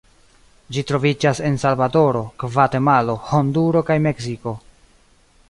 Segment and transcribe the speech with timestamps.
[0.77, 2.23] Ĝi troviĝas en Salvadoro,
[2.55, 4.57] Gvatemalo, Honduro kaj Meksiko.